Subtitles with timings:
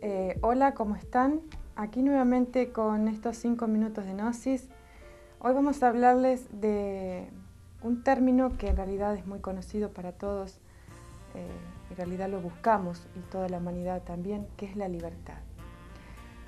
[0.00, 1.40] Eh, hola, ¿cómo están?
[1.76, 4.68] Aquí nuevamente con estos cinco minutos de Gnosis.
[5.38, 7.28] Hoy vamos a hablarles de
[7.82, 10.58] un término que en realidad es muy conocido para todos,
[11.34, 11.46] eh,
[11.90, 15.38] en realidad lo buscamos y toda la humanidad también, que es la libertad.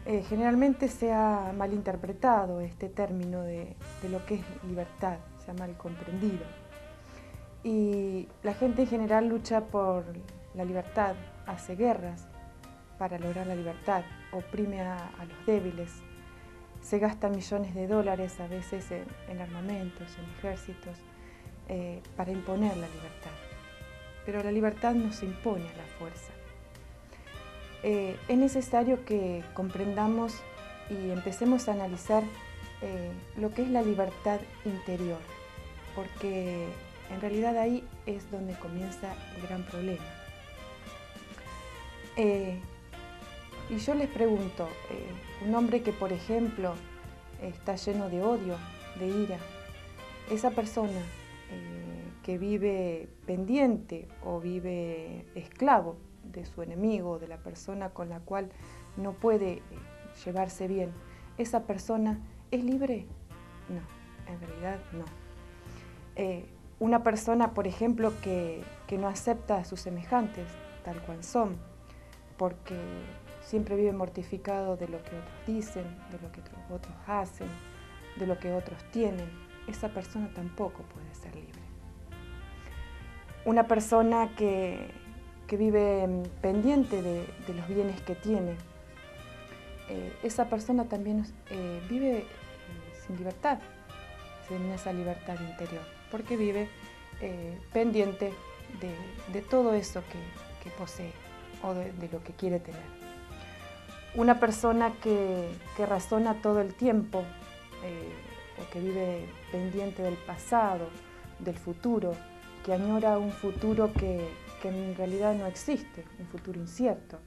[0.07, 3.75] Eh, generalmente se ha malinterpretado este término de,
[4.11, 6.45] lo que es libertad, se ha mal comprendido.
[7.65, 10.05] Y la gente en general lucha por
[10.55, 11.15] la libertad,
[11.47, 12.29] hace guerras
[12.99, 15.91] para lograr la libertad, oprime a, los débiles,
[16.83, 20.99] se gastan millones de dólares a veces en, armamentos, en ejércitos,
[21.69, 23.31] eh, para imponer la libertad.
[24.27, 26.33] Pero la libertad no se impone a la fuerza.
[27.83, 30.43] Eh, es necesario que comprendamos
[30.91, 32.23] y empecemos a analizar
[32.83, 35.21] eh, lo que es la libertad interior,
[35.95, 36.67] porque
[37.15, 40.05] en realidad ahí es donde comienza el gran problema.
[42.17, 42.59] Eh,
[43.71, 44.69] y yo les pregunto,
[45.45, 46.75] un hombre que por ejemplo
[47.41, 48.57] está lleno de odio,
[48.99, 49.39] de ira,
[50.31, 51.01] esa persona
[52.25, 58.51] que vive pendiente o vive esclavo de su enemigo, de la persona con la cual
[58.97, 59.63] no puede eh,
[60.25, 60.91] llevarse bien,
[61.37, 62.19] ¿esa persona
[62.51, 63.07] es libre?
[63.69, 65.05] No, en realidad no.
[66.17, 66.47] Eh,
[66.79, 68.63] una persona, por ejemplo, que,
[68.99, 70.47] no acepta a sus semejantes
[70.85, 71.57] tal cual son,
[72.37, 72.79] porque
[73.41, 76.41] siempre vive mortificado de lo que otros dicen, de lo que
[76.73, 77.49] otros hacen,
[78.17, 79.29] de lo que otros tienen,
[79.67, 81.61] esa persona tampoco puede ser libre.
[83.45, 84.93] Una persona que,
[85.47, 88.57] que vive mm, pendiente de, los bienes que tiene,
[89.89, 92.27] eh, esa persona también eh, vive eh,
[93.07, 93.59] sin libertad,
[94.49, 95.83] sin esa libertad interior,
[96.15, 96.69] porque vive
[97.73, 98.33] pendiente
[99.33, 100.01] de, todo eso
[100.63, 101.11] que, posee
[101.61, 102.85] o de, lo que quiere tener.
[104.15, 110.89] Una persona que, razona todo el tiempo o que vive pendiente del pasado,
[111.41, 112.13] del futuro,
[112.65, 114.29] que añora un futuro que,
[114.63, 117.19] en realidad no existe, un futuro incierto.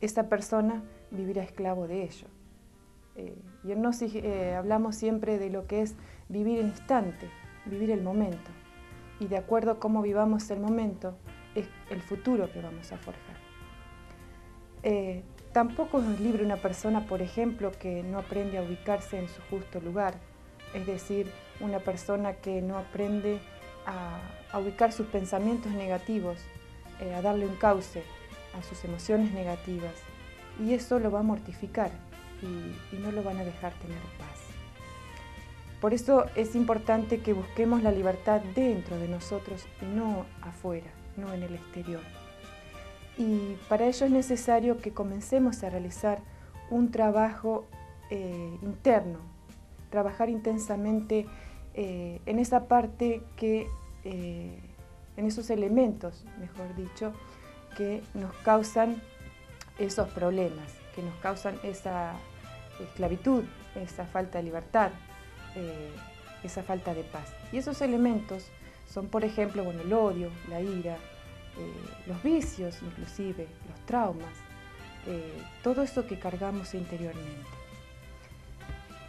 [0.00, 0.80] Esa persona
[1.10, 2.28] vivirá esclavo de ello.
[3.16, 3.34] Eh,
[3.64, 5.96] y en Gnosis eh, hablamos siempre de lo que es
[6.28, 7.28] vivir el instante,
[7.66, 8.50] vivir el momento.
[9.20, 11.16] Y de acuerdo a cómo vivamos el momento,
[11.54, 13.36] es el futuro que vamos a forjar.
[14.82, 19.40] Eh, tampoco es libre una persona, por ejemplo, que no aprende a ubicarse en su
[19.50, 20.14] justo lugar,
[20.74, 21.30] es decir,
[21.60, 23.38] una persona que no aprende
[23.86, 26.38] a ubicar sus pensamientos negativos
[27.02, 28.04] eh, a darle un cauce
[28.56, 29.94] a sus emociones negativas
[30.60, 31.90] y eso lo va a mortificar
[32.42, 34.41] y, no lo van a dejar tener paz.
[35.82, 41.32] Por eso es importante que busquemos la libertad dentro de nosotros y no afuera, no
[41.32, 42.02] en el exterior.
[43.18, 46.20] Y para ello es necesario que comencemos a realizar
[46.70, 47.66] un trabajo
[48.10, 49.18] eh, interno,
[49.90, 51.26] trabajar intensamente
[51.74, 53.66] eh, en esa parte que
[54.04, 57.12] en esos elementos, mejor dicho,
[57.76, 59.02] que nos causan
[59.80, 62.14] esos problemas, que nos causan esa
[62.80, 63.44] esclavitud,
[63.74, 64.90] esa falta de libertad,
[65.54, 65.90] eh,
[66.42, 67.32] esa falta de paz.
[67.52, 68.46] Y esos elementos
[68.88, 71.72] son, por ejemplo, bueno, el odio, la ira, eh,
[72.06, 74.34] los vicios inclusive, los traumas,
[75.06, 77.46] eh, todo eso que cargamos interiormente.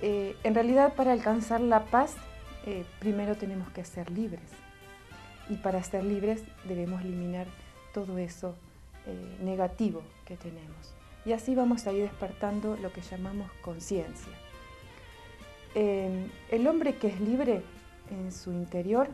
[0.02, 2.16] en realidad, para alcanzar la paz,
[3.00, 4.50] primero tenemos que ser libres.
[5.50, 7.48] Y para ser libres debemos eliminar
[7.94, 8.54] todo eso
[9.42, 10.94] negativo que tenemos.
[11.26, 14.34] Y así vamos a ir despertando lo que llamamos conciencia.
[15.76, 17.62] El hombre que es libre
[18.12, 19.10] en su interior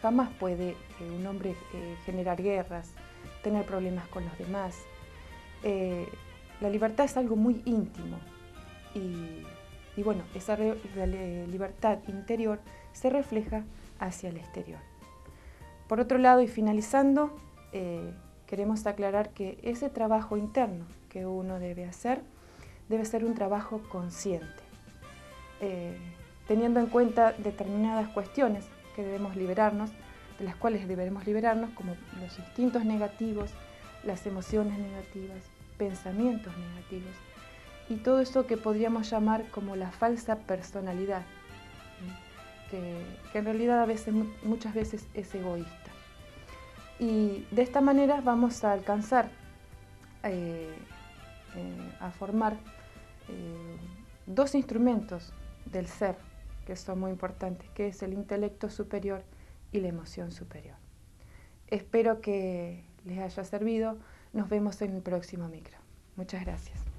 [0.00, 0.76] jamás puede eh,
[1.16, 2.92] un hombre eh, generar guerras,
[3.42, 4.76] tener problemas con los demás.
[6.60, 8.18] la libertad es algo muy íntimo
[8.94, 12.60] y bueno, esa libertad interior
[12.92, 13.64] se refleja
[13.98, 14.80] hacia el exterior.
[15.88, 17.36] Por otro lado, y finalizando,
[17.72, 18.12] eh,
[18.46, 22.22] queremos aclarar que ese trabajo interno que uno debe hacer
[22.88, 24.63] debe ser un trabajo consciente,
[25.60, 25.96] eh,
[26.46, 28.66] teniendo en cuenta determinadas cuestiones
[28.96, 29.90] que debemos liberarnos,
[30.38, 33.50] de las cuales debemos liberarnos, como los instintos negativos,
[34.04, 35.38] las emociones negativas,
[35.78, 37.14] pensamientos negativos,
[37.88, 41.22] y todo eso que podríamos llamar como la falsa personalidad,
[42.70, 45.70] que, en realidad a veces, muchas veces es egoísta.
[46.98, 49.28] Y de esta manera vamos a alcanzar
[50.22, 50.74] eh,
[51.56, 52.56] eh, a formar
[54.26, 55.32] dos instrumentos
[55.72, 56.16] del ser
[56.66, 59.22] que son muy importantes, que es el intelecto superior
[59.72, 60.76] y la emoción superior.
[61.68, 63.98] Espero que les haya servido.
[64.32, 65.76] Nos vemos en el próximo micro.
[66.16, 66.93] Muchas gracias.